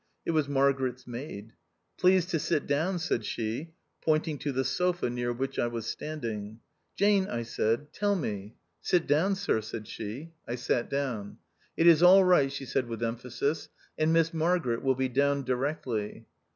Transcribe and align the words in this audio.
It 0.25 0.31
was 0.31 0.49
Mar 0.49 0.73
garet's 0.73 1.05
maid. 1.05 1.53
"Please 1.99 2.25
to 2.25 2.39
sit 2.39 2.65
down," 2.65 2.97
said 2.97 3.23
she, 3.23 3.73
pointing 4.03 4.39
to 4.39 4.51
the 4.51 4.63
sofa 4.63 5.11
near 5.11 5.31
which 5.31 5.59
I 5.59 5.67
was 5.67 5.85
standing. 5.85 6.59
"Jane," 6.95 7.27
I 7.27 7.43
said, 7.43 7.93
"tell 7.93 8.15
me." 8.15 8.55
THE 8.83 8.97
OUTCAST. 8.97 9.11
165" 9.47 9.67
Sit 9.67 9.77
down. 9.77 9.85
Sir/' 9.85 9.85
said 9.85 9.87
she. 9.87 10.31
I 10.47 10.55
sat 10.55 10.89
down." 10.89 11.37
It 11.77 11.85
is 11.85 12.01
all 12.01 12.23
right," 12.23 12.51
she 12.51 12.65
said 12.65 12.87
with 12.87 13.03
emphasis," 13.03 13.69
and 13.99 14.11
Miss 14.11 14.33
Margaret 14.33 14.81
will 14.81 14.95
be 14.95 15.07
down 15.07 15.43
directly." 15.43 16.25